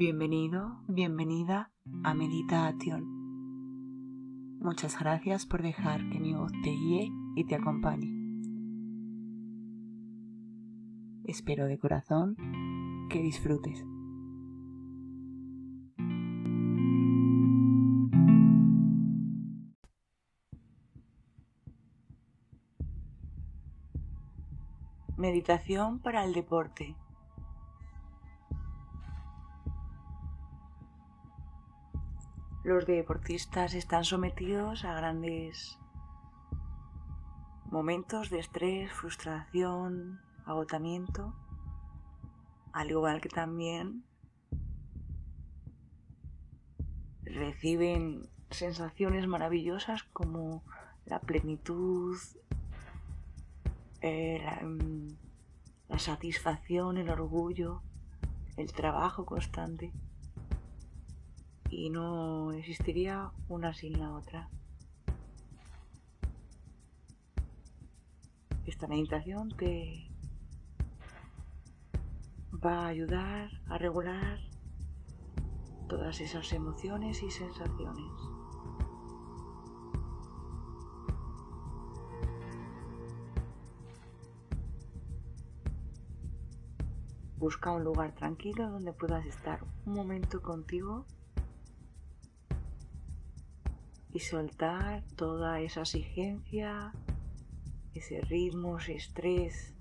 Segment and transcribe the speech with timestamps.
[0.00, 1.72] Bienvenido, bienvenida
[2.04, 3.04] a Meditación.
[4.58, 8.08] Muchas gracias por dejar que mi voz te guíe y te acompañe.
[11.24, 12.34] Espero de corazón
[13.10, 13.84] que disfrutes.
[25.18, 26.96] Meditación para el deporte.
[32.70, 35.76] Los deportistas están sometidos a grandes
[37.64, 41.34] momentos de estrés, frustración, agotamiento,
[42.72, 44.04] al igual que también
[47.24, 50.62] reciben sensaciones maravillosas como
[51.06, 52.16] la plenitud,
[54.00, 55.08] eh, mm,
[55.88, 57.82] la, satisfacción, el orgullo,
[58.56, 59.92] el trabajo constante.
[61.70, 64.50] Y no existiría una sin la otra.
[68.66, 70.10] Esta meditación te
[72.64, 74.38] va a ayudar a regular
[75.88, 78.12] todas esas emociones y sensaciones.
[87.38, 91.06] Busca un lugar tranquilo donde puedas estar un momento contigo
[94.12, 96.92] y soltar toda esa exigencia,
[97.94, 99.74] ese ritmo, ese estrés,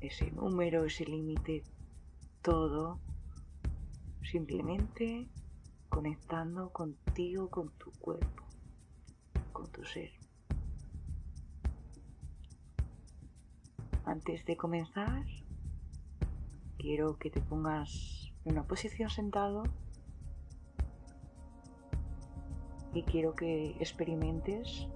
[0.00, 1.62] ese número, ese límite,
[2.42, 3.00] todo
[4.22, 5.28] simplemente
[5.88, 8.44] conectando contigo, con tu cuerpo,
[9.52, 10.10] con tu ser.
[14.04, 15.24] Antes de comenzar,
[16.78, 19.64] quiero que te pongas en una posición sentado
[22.96, 24.88] y quiero que experimentes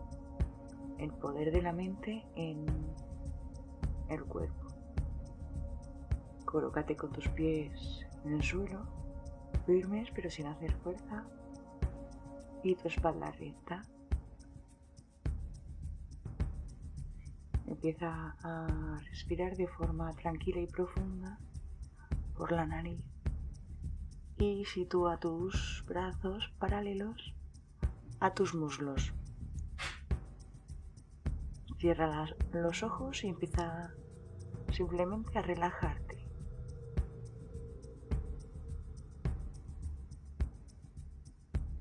[0.97, 2.65] el poder de la mente en
[4.09, 4.69] el cuerpo.
[6.47, 8.87] Colócate con tus pies en el suelo,
[9.67, 11.27] firmes pero sin hacer fuerza,
[12.63, 13.83] y tu espalda recta.
[17.67, 21.39] Empieza a respirar de forma tranquila y profunda
[22.35, 23.05] por la nariz
[24.39, 27.35] y sitúa tus brazos paralelos
[28.21, 29.13] a tus muslos.
[31.79, 33.95] Cierra los ojos y empieza
[34.71, 36.29] simplemente a relajarte.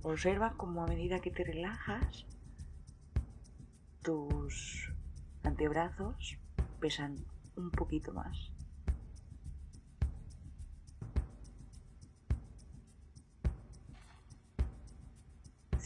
[0.02, 2.26] Observa cómo a medida que te relajas,
[4.02, 4.94] tus
[5.44, 6.40] antebrazos
[6.80, 7.18] pesan
[7.58, 8.54] un poquito más.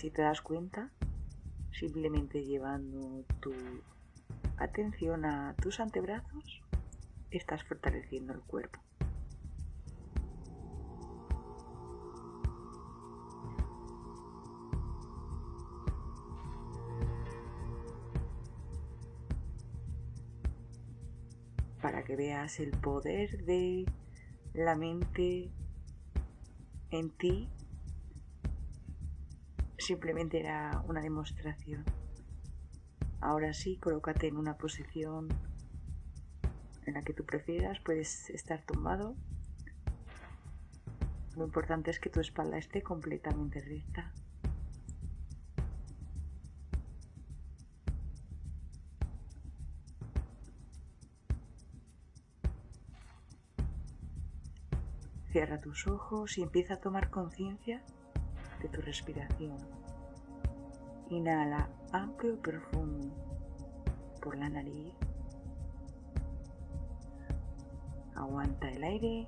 [0.03, 0.91] Si te das cuenta,
[1.72, 3.53] simplemente llevando tu
[4.58, 6.62] atención a tus antebrazos,
[7.31, 8.81] estás fortaleciendo el cuerpo.
[21.81, 23.86] Para que veas el poder de
[24.53, 25.50] la mente
[26.92, 27.47] en ti
[29.83, 31.83] simplemente era una demostración.
[33.19, 35.27] Ahora sí, colócate en una posición
[36.85, 39.16] en la que tú prefieras, puedes estar tumbado.
[41.35, 44.11] Lo importante es que tu espalda esté completamente recta.
[55.31, 57.81] Cierra tus ojos y empieza a tomar conciencia
[58.68, 59.57] tu respiración.
[61.09, 63.09] Inhala amplio y profundo
[64.21, 64.94] por la nariz.
[68.15, 69.27] Aguanta el aire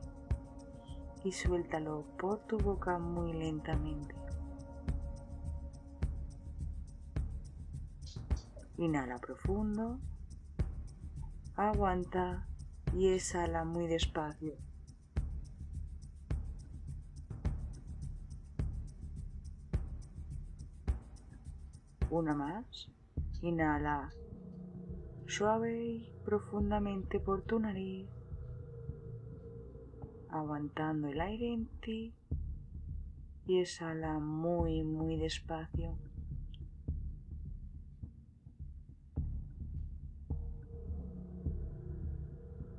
[1.24, 4.16] y suéltalo por tu boca muy lentamente.
[8.78, 10.00] Inhala profundo,
[11.56, 12.46] aguanta
[12.94, 14.56] y exhala muy despacio.
[22.16, 22.90] Una más.
[23.42, 24.10] Inhala
[25.28, 28.08] suave y profundamente por tu nariz,
[30.30, 32.14] aguantando el aire en ti
[33.48, 35.98] y exhala muy, muy despacio.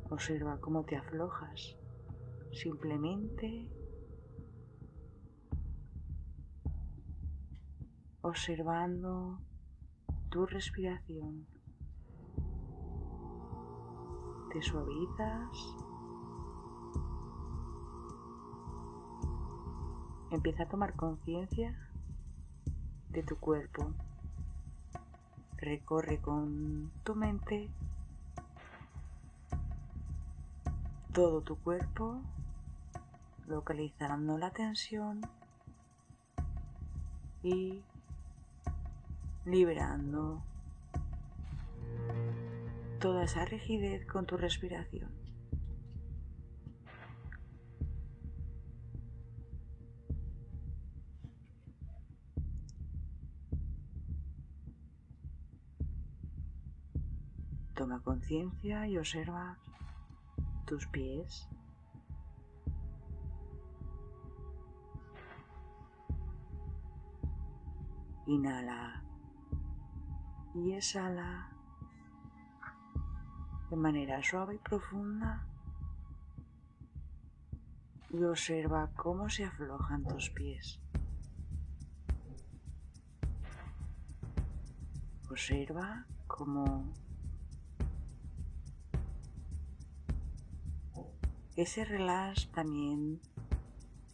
[0.09, 1.77] Observa cómo te aflojas,
[2.53, 3.69] simplemente
[8.27, 9.39] observando
[10.31, 11.47] tu respiración.
[14.53, 15.77] Te suavizas.
[20.33, 21.79] Empieza a tomar conciencia
[23.11, 23.93] de tu cuerpo.
[25.59, 27.71] Recorre con tu mente
[31.13, 32.21] todo tu cuerpo,
[33.47, 35.21] localizando la tensión
[37.45, 37.83] y
[39.47, 40.43] liberando
[42.99, 45.11] toda esa rigidez con tu respiración.
[57.75, 59.59] Toma conciencia y observa
[60.67, 61.49] tus pies.
[68.27, 69.06] Inhala
[70.57, 71.51] y exhala
[73.69, 75.47] de manera suave y profunda
[78.11, 80.81] y observa cómo se aflojan tus pies.
[85.29, 86.95] Observa cómo
[91.57, 93.21] ese relax también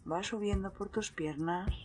[0.09, 1.82] va subiendo por tus piernas.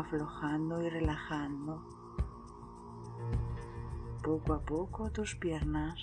[0.00, 1.84] Aflojando y relajando
[4.22, 5.98] poco a poco tus piernas,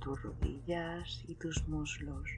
[0.00, 2.28] tus rodillas y tus muslos.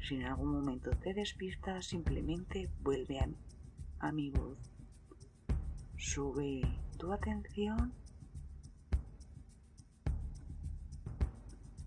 [0.00, 3.20] Si en algún momento te despistas, simplemente vuelve
[4.00, 4.58] a, mi voz.
[5.96, 6.62] Sube
[6.98, 7.92] tu atención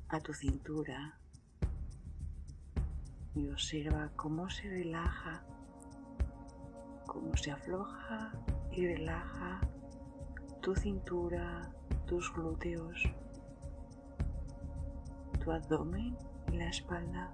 [0.10, 1.21] a tu cintura
[3.36, 5.44] y observa cómo se relaja,
[7.06, 8.32] cómo se afloja
[8.72, 9.62] y relaja
[10.62, 11.72] tu cintura,
[12.06, 13.04] tus glúteos,
[15.44, 16.18] tu abdomen
[16.52, 17.32] y la espalda.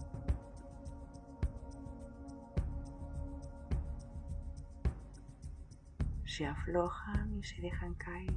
[6.38, 8.35] se aflojan y se dejan caer.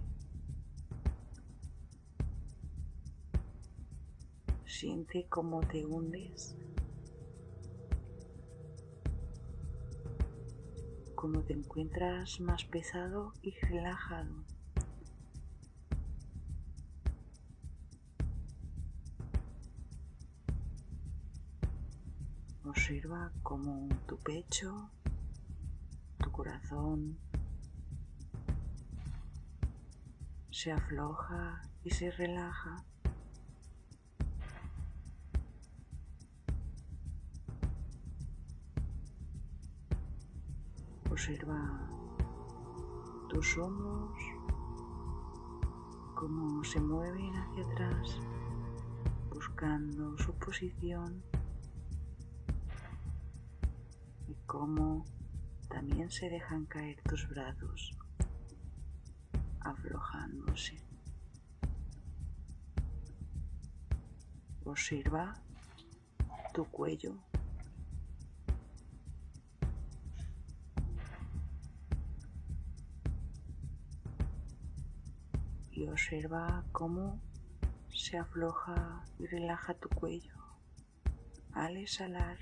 [4.65, 6.57] Siente cómo te hundes,
[11.21, 14.43] cómo te encuentras más pesado y relajado.
[22.65, 24.89] Observa cómo tu pecho,
[26.25, 27.19] tu corazón,
[30.51, 32.83] se afloja y se relaja.
[41.21, 41.87] Observa
[43.29, 44.19] tus hombros,
[46.15, 48.19] cómo se mueven hacia atrás,
[49.29, 51.23] buscando su posición
[54.29, 55.05] y cómo
[55.69, 57.99] también se dejan caer tus brazos
[59.61, 60.79] aflojándose.
[64.65, 65.35] Observa
[66.55, 67.30] tu cuello.
[75.91, 77.21] Observa cómo
[77.89, 80.35] se afloja y relaja tu cuello
[81.53, 82.39] al exhalar.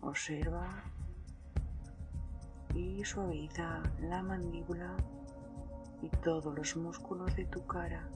[0.00, 0.84] Observa
[2.74, 4.96] y suaviza la mandíbula
[6.02, 8.08] y todos los músculos de tu cara.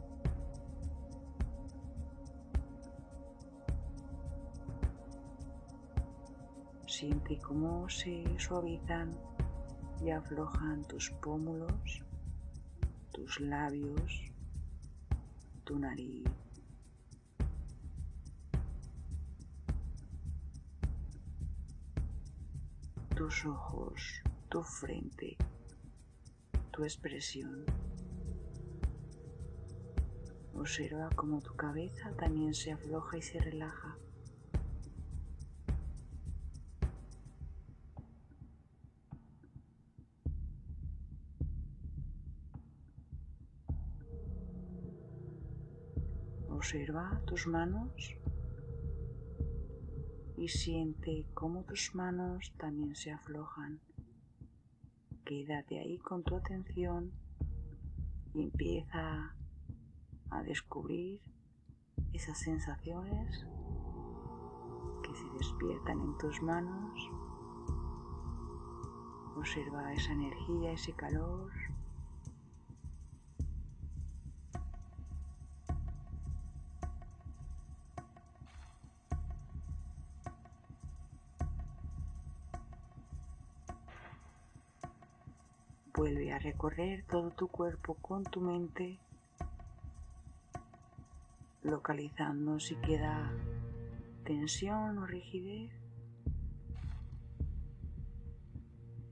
[7.00, 9.16] Siente cómo se suavizan
[10.02, 12.04] y aflojan tus pómulos,
[13.10, 14.30] tus labios,
[15.64, 16.28] tu nariz.
[23.16, 25.38] tus ojos, tu frente,
[26.70, 27.64] tu expresión.
[30.54, 33.96] Observa cómo tu cabeza también se afloja y se relaja.
[46.60, 47.90] Observa tus manos
[50.36, 53.80] y siente cómo tus manos también se aflojan
[55.24, 57.12] quédate ahí con tu atención
[58.34, 59.34] y empieza
[60.28, 61.22] a descubrir
[62.12, 63.46] esas sensaciones
[65.02, 67.10] que se despiertan en tus manos.
[69.34, 71.50] Observa esa energía, ese calor.
[86.00, 88.98] Vuelve a recorrer todo tu cuerpo con tu mente,
[91.62, 93.30] localizando si queda
[94.24, 95.70] tensión o rigidez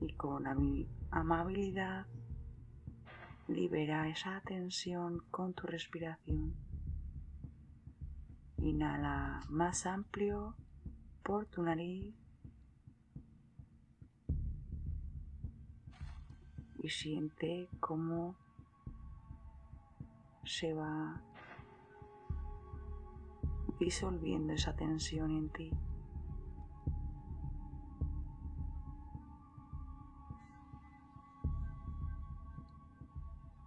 [0.01, 0.47] y con
[1.11, 2.07] amabilidad
[3.47, 6.55] libera esa tensión con tu respiración.
[8.57, 10.55] Inhala más amplio
[11.21, 12.18] por tu nariz
[16.89, 18.35] siente cómo
[20.43, 21.21] se va
[23.79, 25.71] disolviendo esa tensión en ti.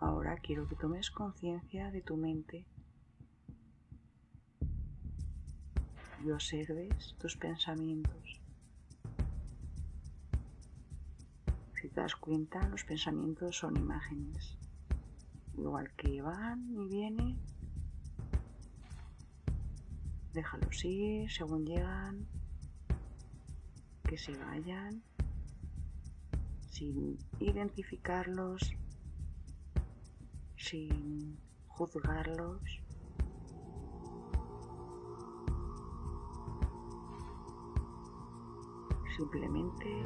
[0.00, 2.67] Ahora quiero que tomes conciencia de tu mente
[6.25, 8.41] y observes tus pensamientos.
[12.02, 14.59] Das cuenta, los pensamientos son imágenes.
[15.56, 17.38] Igual que van y vienen,
[20.32, 22.26] déjalos ir según llegan,
[24.02, 25.00] que se vayan,
[26.71, 28.75] sin identificarlos,
[30.56, 32.82] sin juzgarlos.
[39.16, 40.02] Simplemente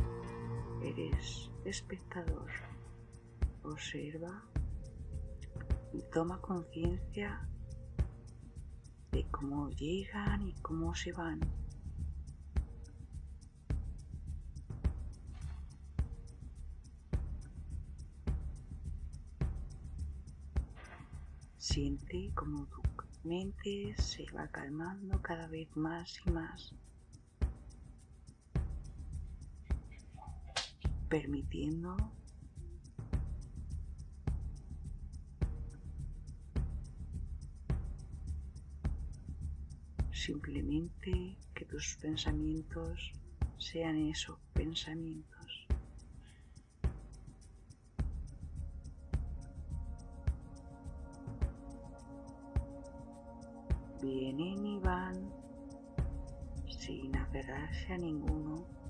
[0.83, 2.51] eres espectador,
[3.65, 4.43] observa
[5.93, 7.47] y toma conciencia
[9.13, 11.41] de cómo llegan y cómo se van.
[21.59, 22.81] Siente como tu
[23.25, 26.73] mente se va calmando cada vez más y más,
[31.17, 31.97] permitiendo
[40.13, 43.13] simplemente que tus pensamientos
[43.57, 45.67] sean esos pensamientos.
[54.03, 55.33] Vienen y van
[56.69, 58.86] sin aferrarse a ninguno.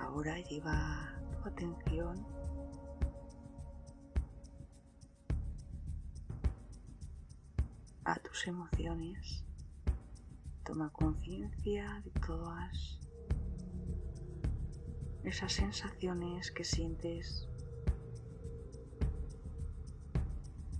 [0.00, 2.26] Ahora lleva tu atención
[8.04, 9.44] a tus emociones.
[10.64, 12.98] Toma conciencia de todas
[15.22, 17.46] esas sensaciones que sientes.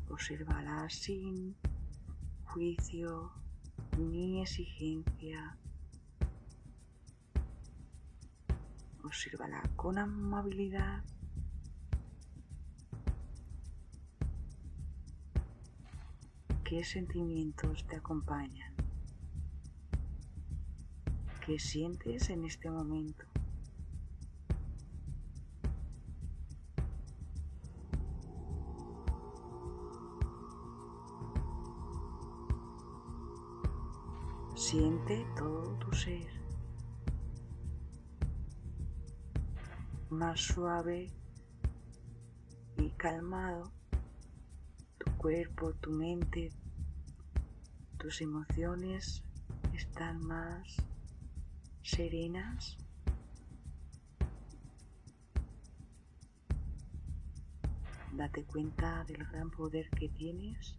[0.09, 1.57] Obsérvalas sin
[2.47, 3.31] juicio
[3.99, 5.60] ni exigencia.
[9.11, 11.03] Obsérvala con amabilidad
[16.63, 18.73] ¿Qué sentimientos te acompañan?
[21.45, 23.25] ¿Qué sientes en este momento?
[34.55, 36.40] Siente todo tu ser
[40.11, 41.09] más suave
[42.77, 43.71] y calmado,
[44.99, 46.53] tu cuerpo, tu mente,
[47.99, 49.23] tus emociones
[49.75, 50.77] están más
[51.83, 52.77] serenas.
[58.13, 60.75] Date cuenta del gran poder que tienes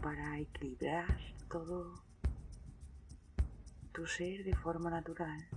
[0.00, 1.18] para equilibrar
[1.50, 2.02] todo
[3.92, 5.48] tu ser de forma natural.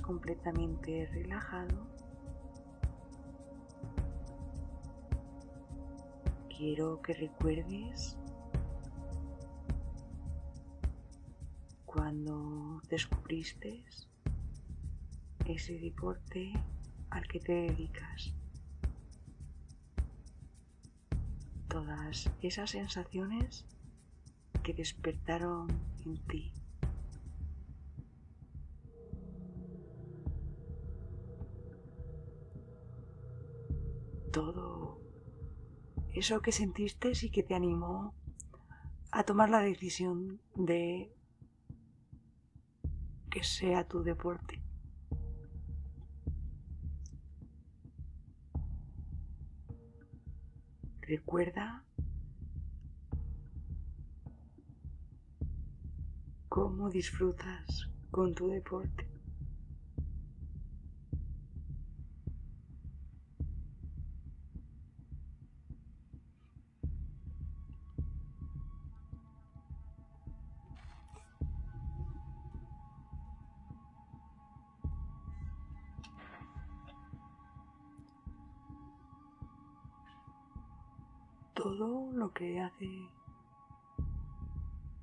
[0.00, 1.86] Completamente relajado,
[6.48, 8.16] quiero que recuerdes
[11.84, 13.84] cuando descubriste
[15.44, 16.52] ese deporte
[17.10, 18.32] al que te dedicas.
[21.68, 23.66] Todas esas sensaciones
[24.62, 25.68] que despertaron
[26.04, 26.52] en ti.
[36.22, 38.14] Eso que sentiste y que te animó
[39.10, 41.12] a tomar la decisión de
[43.28, 44.62] que sea tu deporte.
[51.00, 51.84] Recuerda
[56.48, 59.11] cómo disfrutas con tu deporte.
[81.78, 83.08] Todo lo que hace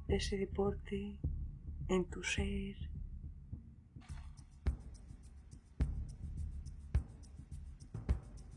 [0.08, 1.18] ese deporte
[1.88, 2.76] en tu ser.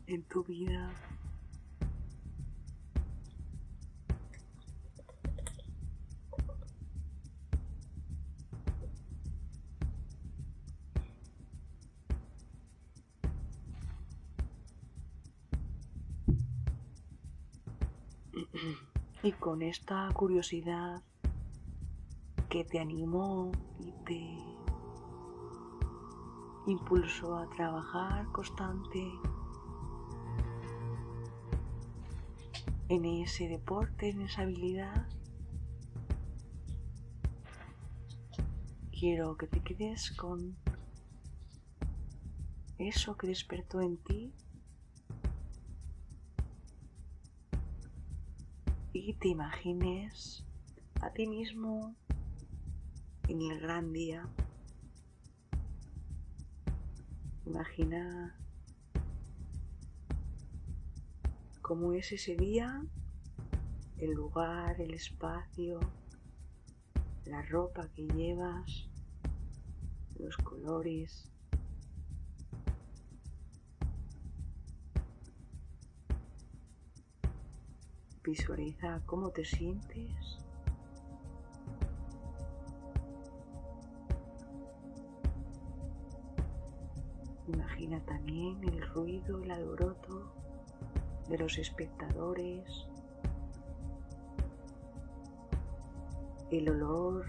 [0.05, 0.91] en tu vida.
[19.21, 21.01] Y con esta curiosidad
[22.49, 24.53] que te animó y te
[26.71, 29.11] impulsó a trabajar constante
[32.89, 35.07] en ese deporte, en esa habilidad,
[38.91, 40.55] quiero que te quedes con
[42.77, 44.33] eso que despertó en ti
[49.23, 50.43] te imagines
[50.99, 51.95] a ti mismo
[53.29, 54.27] en el gran día.
[57.45, 58.37] Imagina
[61.61, 62.83] cómo es ese día,
[63.97, 65.79] el lugar, el espacio,
[67.23, 68.89] la ropa que llevas,
[70.19, 71.32] los colores.
[78.23, 80.37] Visualiza cómo te sientes.
[87.47, 90.33] Imagina también el ruido, el alboroto
[91.27, 92.87] de los espectadores,
[96.49, 97.25] el olor,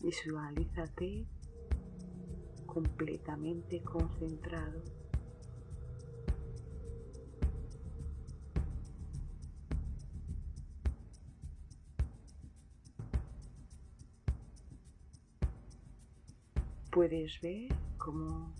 [0.00, 1.26] visualízate
[2.68, 4.82] completamente concentrado.
[16.90, 18.52] Puedes ver cómo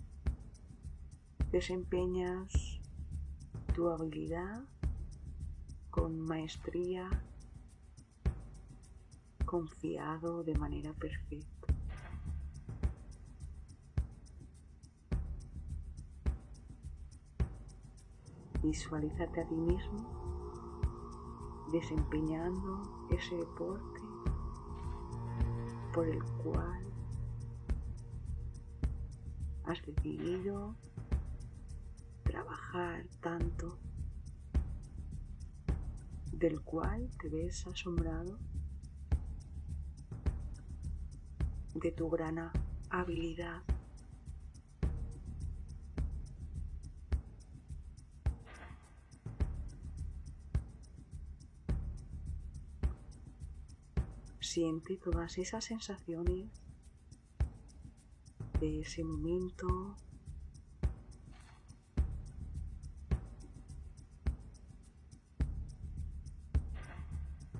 [1.51, 2.51] desempeñas
[3.75, 4.63] tu habilidad
[5.91, 7.09] con maestría,
[9.45, 11.58] confiado de manera perfecta.
[18.61, 19.99] Visualízate a ti mismo
[21.71, 24.01] desempeñando ese deporte
[25.93, 26.83] por el cual
[29.63, 30.75] has decidido
[32.23, 33.77] trabajar tanto,
[36.33, 38.37] del cual te ves asombrado
[41.75, 42.51] de tu gran
[42.89, 43.61] habilidad
[54.49, 56.49] Siente todas esas sensaciones
[58.59, 59.95] de ese momento.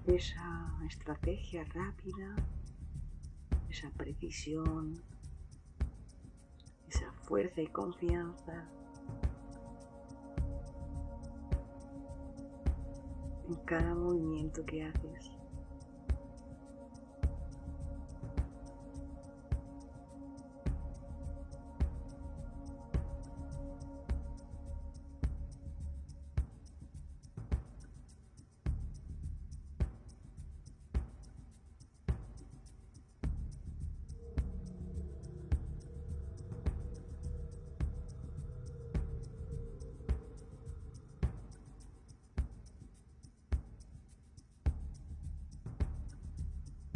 [0.07, 2.35] Esa estrategia rápida,
[3.69, 4.99] esa precisión,
[6.87, 8.67] esa fuerza y confianza.
[13.47, 15.38] en cada movimiento que haces.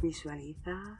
[0.03, 0.99] Visualiza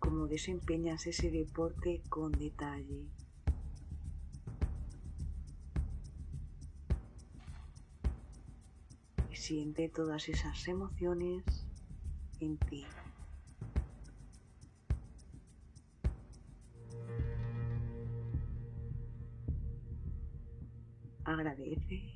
[0.00, 3.06] cómo desempeñas ese deporte con detalle.
[9.30, 11.44] Y siente todas esas emociones
[12.40, 12.84] en ti.
[21.22, 22.15] Agradece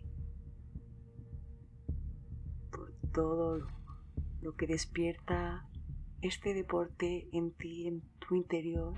[4.57, 5.67] que despierta
[6.23, 8.95] este deporte en ti, en tu interior.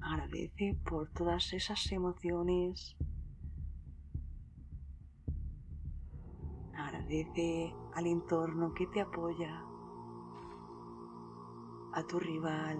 [0.00, 2.96] Agradece por todas esas emociones.
[6.76, 9.64] Agradece al entorno que te apoya,
[11.92, 12.78] a tu rival.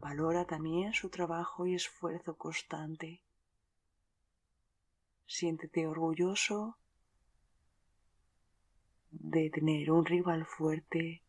[0.00, 3.27] Valora también su trabajo y esfuerzo constante.
[5.28, 6.78] Siéntete orgulloso
[9.10, 11.22] de tener un rival fuerte.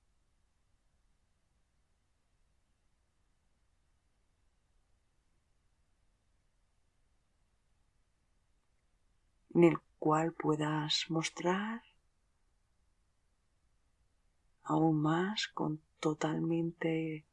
[9.53, 11.81] en el cual puedas mostrar
[14.63, 17.25] aún más con totalmente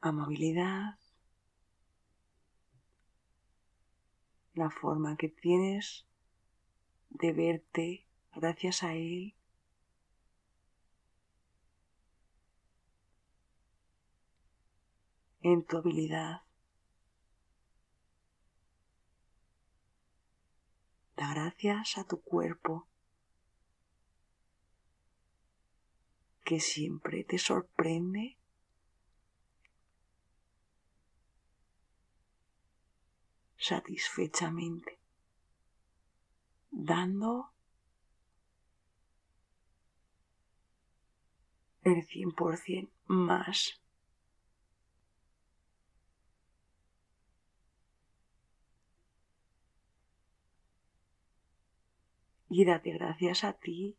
[0.00, 1.01] amabilidad
[4.62, 6.06] la forma que tienes
[7.10, 9.34] de verte gracias a Él.
[15.44, 16.42] en tu habilidad.
[21.16, 22.86] Da gracias a tu cuerpo
[26.44, 28.38] que siempre te sorprende
[33.62, 34.98] satisfechamente,
[36.72, 37.52] dando
[41.82, 43.80] el 100% más.
[52.48, 53.96] Y date gracias a ti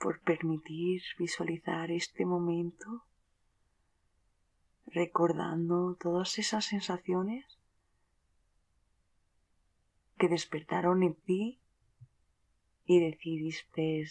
[0.00, 3.04] por permitir visualizar este momento,
[4.86, 7.59] recordando todas esas sensaciones
[10.20, 11.58] que despertaron en ti
[12.84, 14.06] y decidiste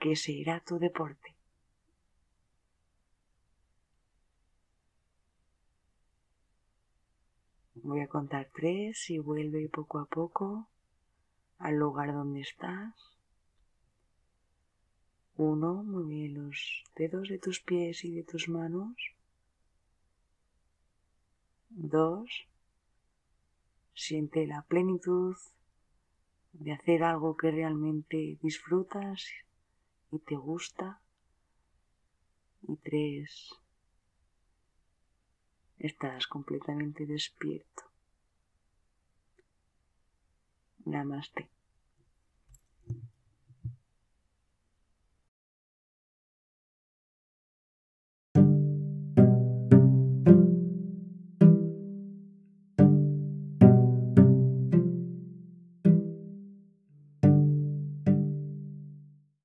[0.00, 1.36] que ese era tu deporte.
[7.74, 10.66] Voy a contar tres y vuelve poco a poco
[11.58, 12.94] al lugar donde estás.
[15.36, 18.96] Uno, muy bien los dedos de tus pies y de tus manos.
[21.68, 22.47] Dos,
[24.00, 25.36] Siente la plenitud
[26.52, 29.26] de hacer algo que realmente disfrutas
[30.12, 31.02] y te gusta.
[32.62, 33.50] Y tres,
[35.80, 37.82] estás completamente despierto.
[40.84, 41.50] Namaste.